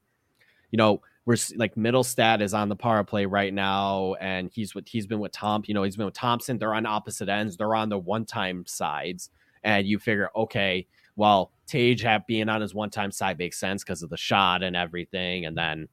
[0.71, 4.89] you know we're like Mittelstadt is on the power play right now, and he's with
[4.89, 5.63] he's been with Tom.
[5.65, 6.57] You know he's been with Thompson.
[6.57, 7.55] They're on opposite ends.
[7.55, 9.29] They're on the one time sides,
[9.63, 14.03] and you figure okay, well Tage being on his one time side makes sense because
[14.03, 15.87] of the shot and everything, and then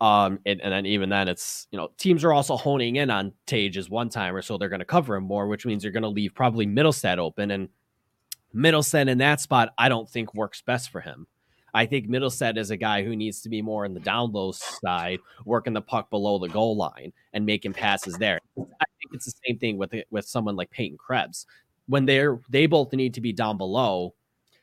[0.00, 3.32] um, and, and then even then, it's you know teams are also honing in on
[3.46, 6.02] Tage as one timer, so they're going to cover him more, which means you're going
[6.02, 7.68] to leave probably Mittelstadt open, and
[8.54, 11.26] Mittelstadt in that spot, I don't think works best for him.
[11.72, 14.52] I think Mittelstadt is a guy who needs to be more in the down low
[14.52, 18.40] side, working the puck below the goal line and making passes there.
[18.58, 21.46] I think it's the same thing with with someone like Peyton Krebs.
[21.86, 24.14] When they're they both need to be down below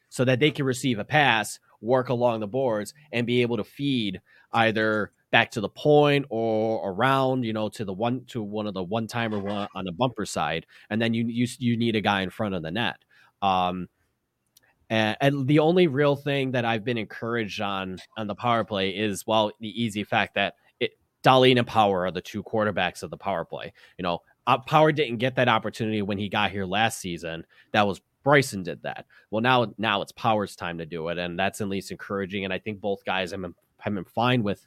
[0.10, 3.64] so that they can receive a pass, work along the boards, and be able to
[3.64, 4.22] feed
[4.52, 8.74] either back to the point or around, you know, to the one to one of
[8.74, 12.02] the one timer one on the bumper side, and then you you you need a
[12.02, 12.98] guy in front of the net.
[13.42, 13.88] Um,
[14.90, 18.90] and, and the only real thing that I've been encouraged on on the power play
[18.92, 23.10] is well the easy fact that it Dahlin and Power are the two quarterbacks of
[23.10, 23.74] the power play.
[23.98, 27.46] You know, uh, Power didn't get that opportunity when he got here last season.
[27.74, 29.06] That was Bryson did that.
[29.30, 32.46] Well, now now it's Power's time to do it, and that's at least encouraging.
[32.46, 34.66] And I think both guys have been, have been fine with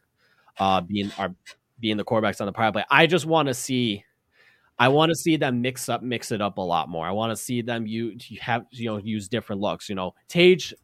[0.59, 1.35] uh, being are
[1.79, 2.85] being the quarterbacks on the power play.
[2.91, 4.05] I just want to see.
[4.79, 7.07] I want to see them mix up, mix it up a lot more.
[7.07, 9.89] I want to see them you have you know use different looks.
[9.89, 10.75] You know, Tage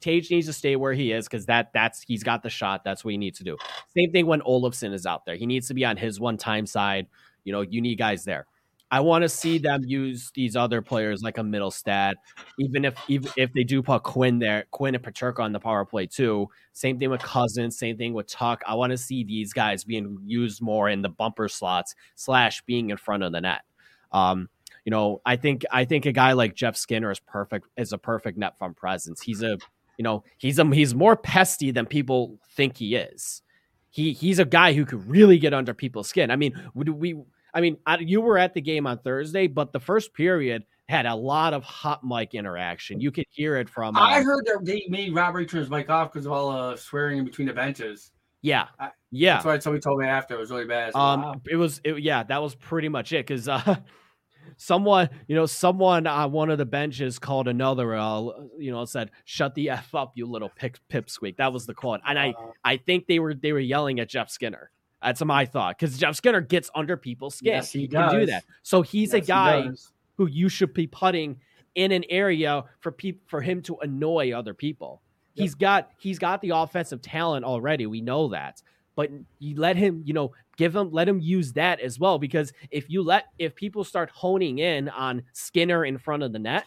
[0.00, 2.84] Tage needs to stay where he is because that that's he's got the shot.
[2.84, 3.56] That's what he needs to do.
[3.96, 5.36] Same thing when Olofsson is out there.
[5.36, 7.06] He needs to be on his one time side.
[7.44, 8.46] You know, you need guys there.
[8.90, 12.14] I want to see them use these other players like a Mittelstadt,
[12.58, 15.84] even if even if they do put Quinn there, Quinn and Peterka on the power
[15.84, 16.48] play too.
[16.72, 18.60] Same thing with Cozens, same thing with Tuch.
[18.66, 22.90] I want to see these guys being used more in the bumper slots slash being
[22.90, 23.62] in front of the net.
[24.12, 24.48] Um,
[24.84, 27.98] you know, I think I think a guy like Jeff Skinner is perfect is a
[27.98, 29.20] perfect net front presence.
[29.20, 29.58] He's a
[29.98, 33.42] you know he's a he's more pesty than people think he is.
[33.90, 36.30] He he's a guy who could really get under people's skin.
[36.30, 37.16] I mean, would we?
[37.54, 41.06] I mean, I, you were at the game on Thursday, but the first period had
[41.06, 43.00] a lot of hot mic interaction.
[43.00, 43.96] You could hear it from.
[43.96, 46.76] Uh, I heard that they made Robert turn his mic off because of all uh,
[46.76, 48.10] swearing in between the benches.
[48.42, 49.34] yeah, I- yeah.
[49.34, 50.92] That's why somebody told me after it was really bad.
[50.92, 51.40] Said, Um, wow.
[51.48, 53.76] it was it, yeah, that was pretty much it because uh,
[54.56, 58.20] someone you know someone on one of the benches called another uh,
[58.58, 62.00] you know said shut the f up you little pip pipsqueak that was the quote
[62.06, 62.34] and I
[62.64, 64.70] I think they were they were yelling at Jeff Skinner.
[65.02, 67.52] That's my thought because Jeff Skinner gets under people's skin.
[67.54, 68.44] Yes, he can do that.
[68.62, 69.92] So he's a yes, he guy does.
[70.16, 71.38] who you should be putting
[71.74, 75.02] in an area for people for him to annoy other people.
[75.34, 75.42] Yep.
[75.42, 77.86] He's got he's got the offensive talent already.
[77.86, 78.62] We know that.
[78.96, 82.52] But you let him, you know, give him let him use that as well because
[82.70, 86.64] if you let if people start honing in on Skinner in front of the net,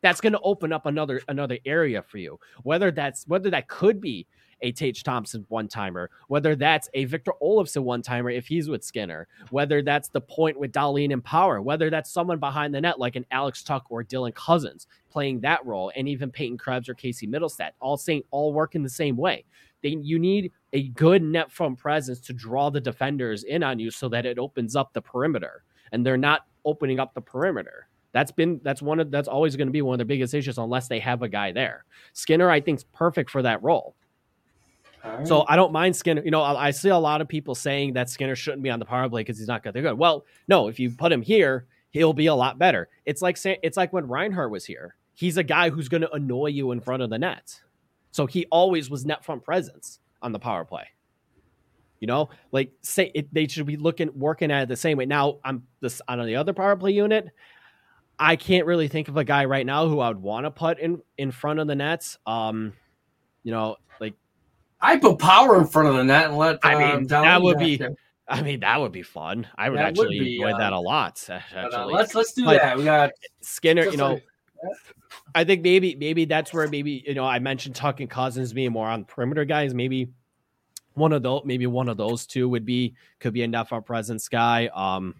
[0.00, 2.38] that's going to open up another another area for you.
[2.62, 4.26] Whether that's whether that could be
[4.62, 8.82] a Tage Thompson one timer, whether that's a Victor Olofsson one timer if he's with
[8.82, 12.98] Skinner, whether that's the point with Dahlin and Power, whether that's someone behind the net
[12.98, 16.94] like an Alex Tuch or Dylan Cozens playing that role, and even Peyton Krebs or
[16.94, 19.44] Casey Mittelstadt, all saying all work in the same way.
[19.82, 23.90] They, you need a good net front presence to draw the defenders in on you
[23.90, 27.88] so that it opens up the perimeter, and they're not opening up the perimeter.
[28.12, 30.58] That's been that's one of that's always going to be one of the biggest issues
[30.58, 31.84] unless they have a guy there.
[32.12, 33.96] Skinner, I think, is perfect for that role.
[35.04, 35.26] Right.
[35.26, 36.22] So I don't mind Skinner.
[36.24, 38.78] You know, I, I, see a lot of people saying that Skinner shouldn't be on
[38.78, 39.74] the power play because he's not good.
[39.74, 39.98] They're good.
[39.98, 42.88] Well, no, if you put him here, he'll be a lot better.
[43.04, 44.96] It's like it's like when Reinhart was here.
[45.14, 47.60] He's a guy who's going to annoy you in front of the net.
[48.12, 50.86] So he always was net front presence on the power play.
[52.00, 55.06] You know, like say it, they should be looking working at it the same way.
[55.06, 57.28] Now I'm this on the other power play unit.
[58.18, 60.78] I can't really think of a guy right now who I would want to put
[60.78, 62.18] in in front of the nets.
[62.26, 62.72] Um,
[63.42, 64.14] you know, like
[64.82, 66.58] I put power in front of the net and let.
[66.62, 67.80] I mean, uh, that would be.
[68.28, 69.46] I mean, that would be fun.
[69.56, 71.24] I would that actually would be, enjoy uh, that a lot.
[71.28, 72.76] Actually, but, uh, let's let's do but that.
[72.76, 73.84] We got Skinner.
[73.84, 74.20] You know,
[75.34, 78.72] I think maybe maybe that's where maybe you know I mentioned Tuch and Cozens being
[78.72, 79.72] more on perimeter guys.
[79.74, 80.08] Maybe
[80.94, 84.28] one of those, maybe one of those two would be could be enough our presence
[84.28, 84.68] guy.
[84.74, 85.14] Um,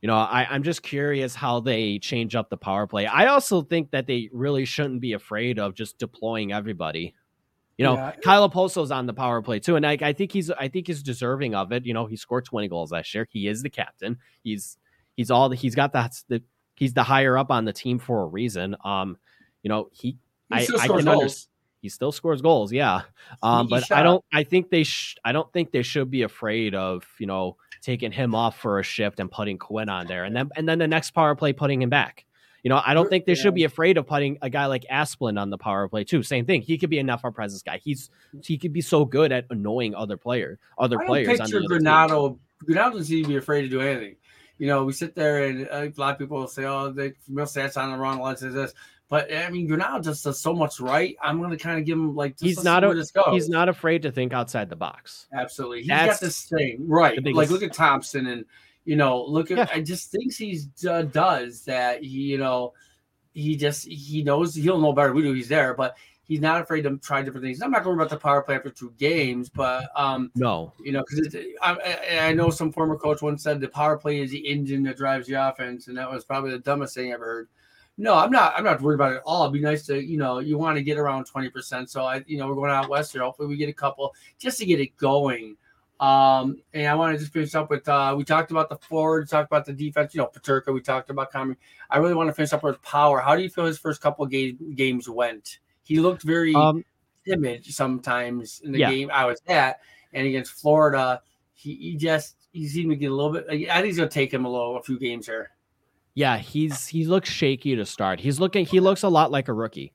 [0.00, 3.06] you know, I, I'm just curious how they change up the power play.
[3.06, 7.14] I also think that they really shouldn't be afraid of just deploying everybody.
[7.78, 8.12] You know, yeah.
[8.24, 11.02] Kyle Okposo's on the power play too, and I, I think he's I think he's
[11.02, 11.84] deserving of it.
[11.84, 13.26] You know, he scored 20 goals last year.
[13.30, 14.18] He is the captain.
[14.42, 14.78] He's
[15.16, 16.42] he's all he's got that the
[16.74, 18.76] he's the higher up on the team for a reason.
[18.84, 19.18] Um,
[19.62, 20.16] you know, he,
[20.48, 21.48] he I, I can understand.
[21.82, 23.02] He still scores goals, yeah.
[23.44, 24.24] Um, but I don't.
[24.32, 24.82] I think they.
[24.82, 28.80] Sh- I don't think they should be afraid of you know taking him off for
[28.80, 31.52] a shift and putting Quinn on there, and then and then the next power play
[31.52, 32.25] putting him back.
[32.66, 33.42] You know, I don't think they yeah.
[33.42, 36.24] should be afraid of putting a guy like Asplin on the power play too.
[36.24, 36.62] Same thing.
[36.62, 37.78] He could be enough our presence guy.
[37.78, 38.10] He's
[38.42, 41.38] he could be so good at annoying other player, other I players.
[41.38, 42.40] Picture Granato.
[42.64, 44.16] Granato doesn't seem to be afraid to do anything
[44.58, 47.12] you know, we sit there and uh, a lot of people will say, "Oh, they
[47.30, 48.72] Mittelstadt's on the wrong line." Says this,
[49.08, 51.16] but I mean, Granato just does so much right.
[51.22, 54.10] I'm going to kind of give him like he's not a, he's not afraid to
[54.10, 55.26] think outside the box.
[55.32, 57.22] Absolutely, he's That's got this thing right.
[57.34, 58.44] Like look at Thompson and
[58.86, 59.66] you know look at yeah.
[59.70, 62.02] I just thinks he uh, does that.
[62.02, 62.72] He you know
[63.34, 65.12] he just he knows he'll know better.
[65.12, 65.34] We do.
[65.34, 65.96] He's there, but
[66.26, 67.62] he's not afraid to try different things.
[67.62, 71.04] I'm not going about the power play after two games, but um, no, you know,
[71.08, 74.82] because I, I, know some former coach once said the power play is the engine
[74.84, 77.48] that drives the offense, and that was probably the dumbest thing I ever heard.
[77.98, 78.52] No, I'm not.
[78.56, 79.44] I'm not worried about it at all.
[79.44, 81.90] It'd be nice to, you know, you want to get around 20 percent.
[81.90, 83.22] So I, you know, we're going out west here.
[83.22, 85.56] Hopefully, we get a couple just to get it going.
[85.98, 89.28] Um, and I want to just finish up with uh, we talked about the forward,
[89.28, 91.56] talked about the defense, you know, Peterka, we talked about Comrie.
[91.88, 93.20] I really want to finish up with power.
[93.20, 95.58] How do you feel his first couple of game, games went?
[95.82, 96.84] He looked very um,
[97.26, 98.90] timid sometimes in the yeah.
[98.90, 99.80] game I was at,
[100.12, 101.22] and against Florida,
[101.54, 103.46] he, he just he seemed to get a little bit.
[103.48, 105.50] I think he's gonna take him a little a few games here.
[106.14, 108.20] Yeah, he's he looks shaky to start.
[108.20, 109.92] He's looking he looks a lot like a rookie.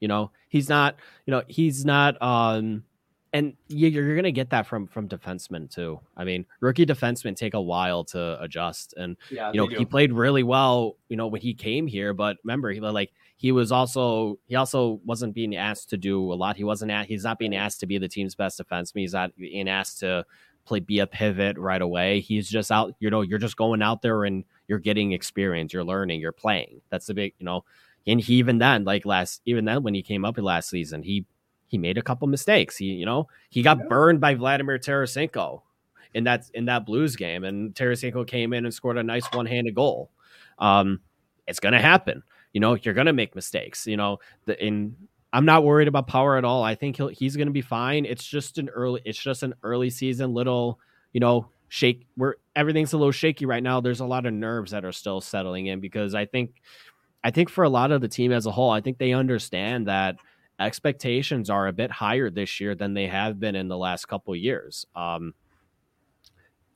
[0.00, 0.96] You know, he's not.
[1.26, 2.20] You know, he's not.
[2.22, 2.84] Um,
[3.32, 6.00] and you're going to get that from from defensemen too.
[6.16, 10.12] I mean, rookie defensemen take a while to adjust, and yeah, you know he played
[10.12, 10.96] really well.
[11.08, 15.00] You know when he came here, but remember he like he was also he also
[15.04, 16.56] wasn't being asked to do a lot.
[16.56, 19.00] He wasn't at, he's not being asked to be the team's best defenseman.
[19.00, 20.24] He's not being asked to
[20.64, 22.20] play be a pivot right away.
[22.20, 22.94] He's just out.
[22.98, 25.72] You know, you're just going out there and you're getting experience.
[25.72, 26.20] You're learning.
[26.20, 26.80] You're playing.
[26.90, 27.34] That's the big.
[27.38, 27.64] You know,
[28.06, 31.02] and he even then like last even then when he came up in last season
[31.02, 31.26] he
[31.68, 32.76] he made a couple mistakes.
[32.76, 33.84] He, you know, he got yeah.
[33.88, 35.62] burned by Vladimir Tarasenko
[36.14, 39.46] in that in that Blues game, and Tarasenko came in and scored a nice one
[39.46, 40.10] handed goal.
[40.58, 41.00] Um,
[41.46, 42.22] it's gonna happen.
[42.52, 43.86] You know, you're gonna make mistakes.
[43.86, 44.96] You know, the in
[45.32, 46.62] I'm not worried about power at all.
[46.62, 48.06] I think he'll he's gonna be fine.
[48.06, 50.80] It's just an early it's just an early season little,
[51.12, 53.80] you know, shake where everything's a little shaky right now.
[53.80, 56.62] There's a lot of nerves that are still settling in because I think
[57.22, 59.88] I think for a lot of the team as a whole, I think they understand
[59.88, 60.16] that
[60.58, 64.34] expectations are a bit higher this year than they have been in the last couple
[64.34, 64.86] years.
[64.94, 65.34] Um,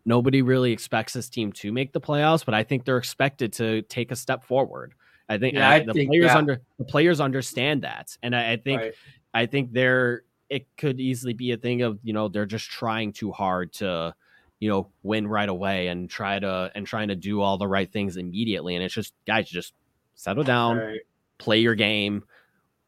[0.05, 3.83] nobody really expects this team to make the playoffs, but I think they're expected to
[3.83, 4.95] take a step forward.
[5.29, 8.57] I think, yeah, I the think, players under the players understand that, and I, I
[8.57, 8.95] think right.
[9.33, 13.13] I think they're it could easily be a thing of you know they're just trying
[13.13, 14.15] too hard to
[14.61, 17.91] you know win right away and try to and trying to do all the right
[17.91, 19.73] things immediately, and it's just guys just
[20.15, 21.01] settle down, Right.
[21.39, 22.25] play your game.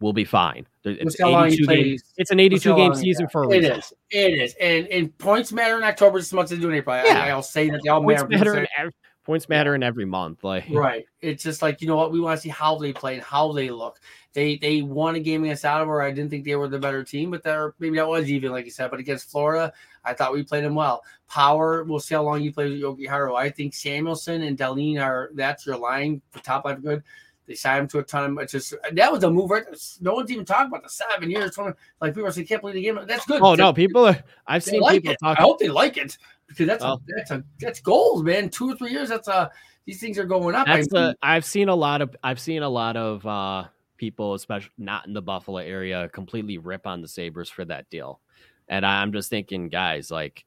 [0.04, 0.66] We'll be fine.
[0.84, 3.72] It's, see how 82 game, it's an We'll 82 game season for a reason.
[3.72, 3.92] is.
[4.10, 4.54] It is.
[4.60, 6.94] And and points matter in October just as much as they do in April.
[6.94, 7.22] I- Yeah.
[7.24, 8.36] I, will say that they all Points matter.
[8.36, 8.92] matter, in every,
[9.24, 10.44] points matter in every month.
[10.44, 11.06] Like Right.
[11.22, 13.50] It's just like you know what we want to see how they play and how
[13.52, 13.98] they look.
[14.34, 16.00] They they won a game against Ottawa.
[16.04, 18.66] I didn't think they were the better team, but they're maybe that was even like
[18.66, 18.90] you said.
[18.90, 19.72] But against Florida,
[20.04, 21.02] I thought we played them well.
[21.30, 23.34] Power, we'll see how long you play with Jokiharju.
[23.38, 27.02] I think Samuelsson and Dahlin are that's your line for top line good.
[27.46, 29.64] They signed him to a ton of it's just that was a move right.
[30.00, 31.54] No one's even talking about the seven years.
[31.54, 32.98] 20, like people are saying, can't believe the game.
[33.06, 33.42] That's good.
[33.42, 34.18] oh no, people are.
[34.46, 35.18] I've seen like people it.
[35.22, 35.38] talk.
[35.38, 36.94] I hope they like it because that's Well.
[36.94, 38.48] a, that's a that's gold, man.
[38.48, 39.08] Two or three years.
[39.10, 39.50] That's a
[39.86, 40.66] these things are going up.
[40.66, 43.64] I That's mean, the I've seen a lot of I've seen a lot of uh
[43.98, 48.20] people, especially not in the Buffalo area, completely rip on the Sabres for that deal.
[48.68, 50.46] And I'm just thinking, guys, like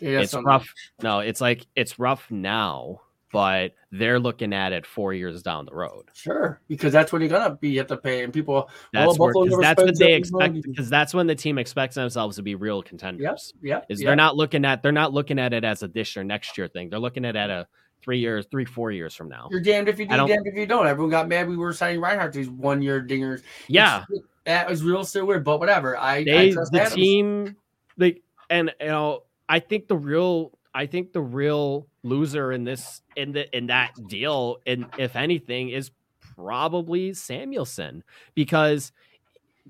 [0.00, 0.66] yeah, it's some- rough.
[1.02, 3.02] No, it's like it's rough now,
[3.34, 6.06] but they're looking at it four years down the road.
[6.14, 7.68] Sure, because that's what you're gonna be.
[7.70, 8.66] You have to pay, and people.
[8.68, 11.34] Oh, that's well, where, Buffalo 'cause never that's what they expect because that's when the
[11.34, 13.52] team expects themselves to be real contenders.
[13.62, 14.08] Yeah, Is yeah.
[14.08, 16.68] they're not looking at they're not looking at it as a this year next year
[16.68, 16.88] thing.
[16.88, 17.66] They're looking at it at a
[18.02, 19.48] three years, three four years from now.
[19.50, 20.86] You're damned if you do, damned if you don't.
[20.86, 21.48] Everyone got mad.
[21.48, 23.42] We were signing Reinhart to these one year dingers.
[23.68, 25.96] Yeah, It's- that was real still weird, but whatever.
[25.96, 26.94] I, I they trust the Adams.
[26.94, 27.56] team
[27.96, 33.02] like, and you know I think the real I think the real loser in this
[33.16, 35.90] in the in that deal and if anything is
[36.36, 38.02] probably Samuelsson
[38.34, 38.92] because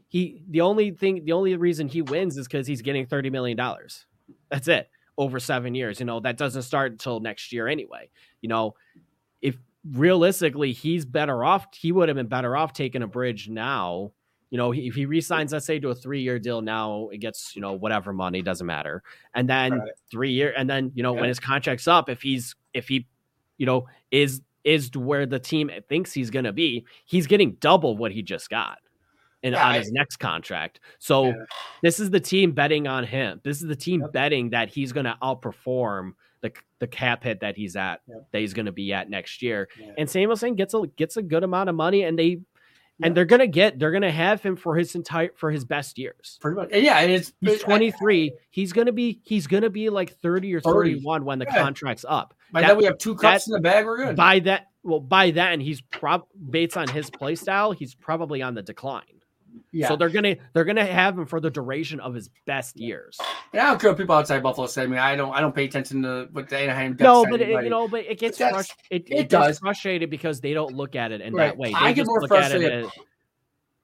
[0.08, 3.56] he the only thing the only reason he wins is because he's getting 30 million
[3.56, 4.06] dollars.
[4.50, 8.10] That's it over seven years you know that doesn't start until next year anyway
[8.42, 8.74] you know.
[9.40, 9.56] If
[9.92, 14.12] realistically he's better off he would have been better off taking a bridge now
[14.54, 17.18] you know, he- if he resigns, let's say to a three year deal now, it
[17.18, 19.02] gets, you know, whatever money, doesn't matter.
[19.34, 19.90] And then Right.
[20.12, 21.22] three year, and then, you know, Yeah.
[21.22, 23.08] when his contract's up, if he's, if he,
[23.58, 28.12] you know, is, is where the team thinks he's to be, he's getting double what
[28.12, 28.78] he just got
[29.42, 30.78] in, Yeah, on I- his next contract.
[31.00, 31.32] So Yeah.
[31.82, 33.40] this is the team betting on him.
[33.42, 34.12] This is the team Yep.
[34.12, 36.12] betting that he's going to outperform
[36.42, 38.28] the, the cap hit that he's at, Yep.
[38.30, 39.68] that he's going to be at next year.
[39.80, 39.94] Yeah.
[39.98, 42.38] And Samuelsson gets a gets a good amount of money, and they
[42.98, 43.06] Yeah.
[43.08, 46.38] and they're gonna get they're gonna have him for his entire for his best years.
[46.40, 46.68] pretty much.
[46.72, 48.32] Yeah, and it's He's 23.
[48.50, 51.60] He's gonna be he's gonna be like 30 or 31 when the Yeah.
[51.62, 52.34] contract's up.
[52.52, 53.84] By That- then we have two cups that- in the bag.
[53.84, 54.16] We're good.
[54.16, 58.54] By that well, by then he's prob based on his play style, he's probably on
[58.54, 59.02] the decline.
[59.72, 59.88] Yeah.
[59.88, 63.18] So they're gonna they're gonna have him for the duration of his best years.
[63.52, 64.82] and I don't care what people outside Buffalo say.
[64.82, 65.32] I mean, I don't.
[65.34, 66.96] I don't pay attention to what the Anaheim.
[67.00, 69.58] No, but it, you know, but it gets But it, it it, does.
[69.58, 71.46] frustrated because they don't look at it in Right.
[71.46, 71.68] that way.
[71.68, 72.90] They I get more look at it frustrated as-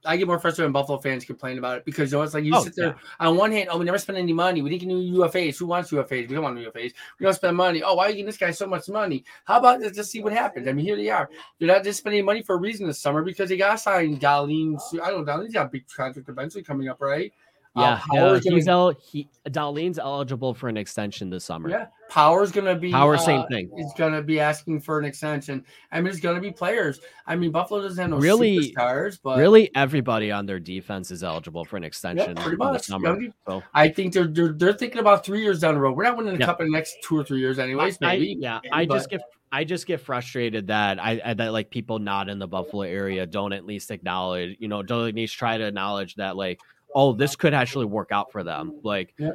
[0.05, 2.45] I get more frustrated when Buffalo fans complain about it because you know it's like
[2.45, 4.63] you Oh, sit there on one hand, oh, we never spend any money.
[4.63, 5.59] We didn't get new UFAs.
[5.59, 6.29] Who wants UFAs?
[6.29, 6.93] We don't want UFAs.
[7.19, 7.83] We don't spend money.
[7.83, 9.25] Oh, why are you giving this guy so much money?
[9.45, 10.69] How about let's just see what happens?
[10.69, 11.29] I mean, here they are.
[11.59, 14.79] They're not just spending money for a reason this summer because they got signed Dahlin.
[15.03, 15.33] I don't know.
[15.33, 17.33] Dahlin's got a big contract eventually coming up, right?
[17.77, 21.71] Uh, Yeah, yeah, Power's gonna- he's el- he Dahlin's eligible for an extension this summer.
[21.71, 23.71] Yeah, Power's gonna be Power, uh, same thing.
[23.79, 25.65] Is gonna be asking for an extension.
[25.93, 26.99] I mean, it's gonna be players.
[27.29, 31.23] I mean, Buffalo doesn't have no Really- superstars, but Really, everybody on their defense is
[31.23, 32.87] eligible for an extension pretty much.
[32.87, 33.21] summer.
[33.21, 35.97] Yeah, So I think they're, they're they're thinking about three years down the road.
[35.97, 36.47] We're not winning the Yeah.
[36.47, 37.99] cup in the next two or three years, anyways.
[38.03, 38.37] I, Maybe.
[38.41, 39.21] yeah, maybe, I just get
[39.53, 43.27] I just get frustrated that I, I that like people not in the Buffalo area
[43.27, 46.61] don't at least acknowledge, you know, don't at least try to acknowledge that like,
[46.95, 48.81] oh, this could actually work out for them.
[48.83, 49.35] Like, Yep.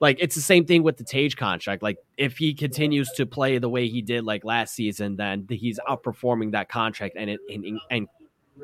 [0.00, 1.82] like it's the same thing with the Tage contract.
[1.82, 5.78] Like, if he continues to play the way he did like last season, then he's
[5.88, 8.08] outperforming that contract, and it and, and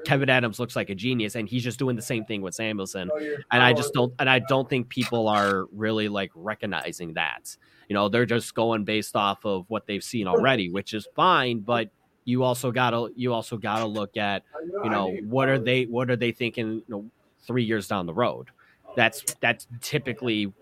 [0.07, 3.09] Kevyn Adams looks like a genius, and he's just doing the same thing with Samuelsson
[3.51, 7.57] and I just don't and I don't think people are really like recognizing that.
[7.88, 11.59] You know, they're just going based off of what they've seen already, which is fine,
[11.59, 11.91] but
[12.24, 14.45] you also gotta you also gotta look at,
[14.84, 17.11] you know, what are they what are they thinking, you know,
[17.47, 18.49] three years down the road.
[18.97, 20.53] That's that's typically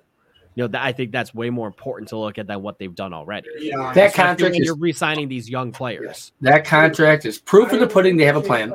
[0.54, 2.94] you know, that I think that's way more important to look at than what they've
[2.94, 3.46] done already.
[3.60, 3.92] Yeah.
[3.94, 6.32] that Especially contract when is you're re-signing these young players.
[6.40, 8.16] that contract is proof in the pudding.
[8.16, 8.72] They have a plan,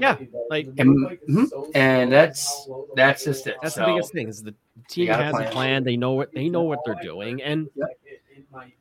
[0.00, 0.16] Yeah,
[0.50, 3.54] like and, mhm, and that's that's just it.
[3.62, 4.56] that's So, the biggest thing is the
[4.88, 5.52] team got a has a plan.
[5.52, 5.84] plan.
[5.84, 7.68] They know what they know what they're doing, and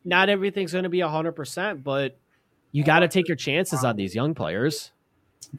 [0.03, 2.17] not everything's going to be hundred percent, but
[2.71, 4.91] you got to take your chances on these young players.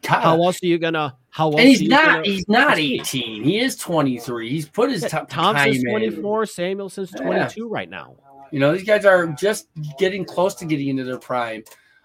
[0.03, 1.16] Kyle- How else are you gonna?
[1.30, 1.61] How else?
[1.61, 2.07] and he's not.
[2.07, 3.43] Gonna, He's not eighteen.
[3.45, 4.51] He is twenty three.
[4.51, 5.85] He's put his t- Thompson's time in.
[5.91, 6.45] twenty four.
[6.45, 7.22] Samuelsson's Yeah.
[7.24, 8.16] twenty two right now.
[8.51, 9.68] You know, these guys are just
[9.99, 11.64] getting close to getting into their prime.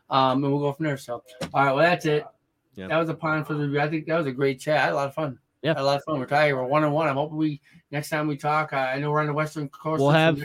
[0.09, 0.97] Um, and we'll go from there.
[0.97, 1.23] So,
[1.53, 2.25] all right, well, that's it.
[2.73, 2.87] Yeah.
[2.87, 3.79] That was a pond for the review.
[3.81, 4.77] I think that was a great chat.
[4.77, 5.37] I had a lot of fun.
[5.61, 5.71] Yeah.
[5.71, 6.19] I had a lot of fun.
[6.19, 6.55] We're tired.
[6.55, 7.07] We're one on one.
[7.07, 7.61] I'm hoping we
[7.91, 8.73] next time we talk.
[8.73, 9.99] I I know we're on the Western Coast.
[9.99, 10.41] We'll have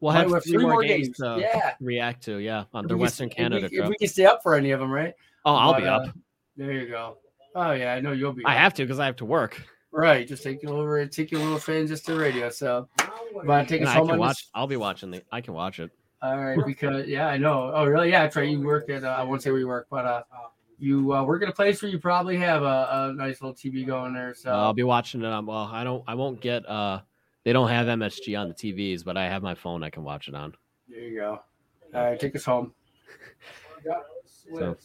[0.00, 1.74] we'll have we three, more games, to yeah.
[1.80, 2.38] react to.
[2.38, 4.42] Yeah, on If the we can- Western if we- Canada if we, can stay up
[4.42, 5.14] for any of them, right?
[5.46, 6.08] oh, I'll but, be uh, up.
[6.58, 7.18] There you go.
[7.54, 8.44] Oh yeah, I know you'll be.
[8.44, 9.62] I have to because I have to work.
[9.92, 10.26] right.
[10.26, 12.50] Just take you over and take your little fan just to radio.
[12.50, 12.88] So,
[13.32, 14.36] want to take us I home can on watch.
[14.38, 14.50] this?
[14.54, 15.22] I'll be watching the.
[15.30, 15.90] I can watch it.
[16.20, 17.70] All right, because yeah, I know.
[17.72, 18.10] Oh, really?
[18.10, 19.04] Yeah, Trey, you work at.
[19.04, 20.22] Uh, I won't say where you work, but uh,
[20.76, 23.86] you uh, work at a place where you probably have a, a nice little TV
[23.86, 24.34] going there.
[24.34, 25.46] So I'll be watching it on.
[25.46, 26.02] Well, I don't.
[26.08, 26.68] I won't get.
[26.68, 27.02] Uh,
[27.44, 29.84] they don't have MSG on the TVs, but I have my phone.
[29.84, 30.56] I can watch it on.
[30.88, 31.40] there you go.
[31.94, 32.74] All right, take us home.
[34.58, 34.76] So,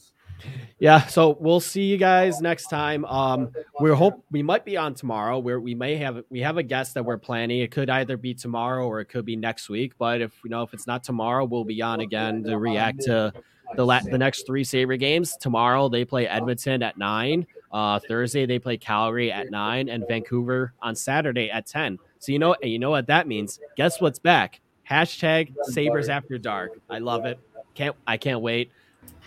[0.80, 1.06] yeah.
[1.08, 3.06] So we'll see you guys next time.
[3.06, 5.40] Um, we hope we might be on tomorrow.
[5.40, 7.60] Where we may have we have a guest that we're planning.
[7.60, 9.94] It could either be tomorrow or it could be next week.
[9.98, 13.34] But if you know if it's not tomorrow, we'll be on again to react to
[13.76, 15.38] the la- the next three Sabre games.
[15.38, 17.48] Tomorrow they play Edmonton at nine.
[17.72, 21.98] Uh, Thursday they play Calgary at nine, and Vancouver on Saturday at ten.
[22.20, 23.60] So you know you know what that means.
[23.78, 24.60] Guess what's back?
[24.90, 26.80] Hashtag Sabres After Dark.
[26.90, 27.40] I love it.
[27.74, 28.72] Can't I can't wait.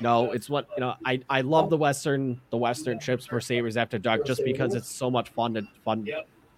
[0.00, 0.94] No, it's what you know.
[1.04, 4.88] I, I love the western the western trips for Sabres After Dark just because it's
[4.88, 6.06] so much fun to fun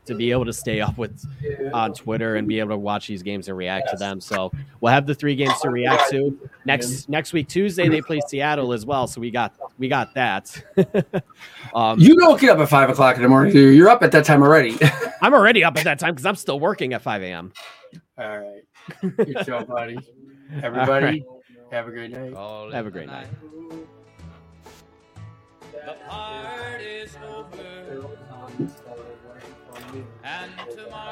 [0.07, 1.23] to be able to stay up with
[1.73, 4.21] on Twitter and be able to watch these games and react to them.
[4.21, 4.51] So
[4.81, 7.89] we'll have the three games to react to next next week Tuesday.
[7.89, 10.61] They play Seattle as well, so we got we got that.
[11.75, 13.53] um, You don't get up at five o'clock in the morning.
[13.53, 13.77] dude.
[13.77, 14.77] You're up at that time already.
[15.23, 17.53] I'm already up at that time because I'm still working at 5 a.m.
[18.17, 18.63] All right.
[19.17, 19.99] Good show, buddy.
[20.63, 21.25] Everybody,
[21.71, 22.33] have a great night.
[22.33, 23.29] Call Have a great the night.
[25.73, 28.09] The party's over,
[30.25, 31.09] and tomorrow.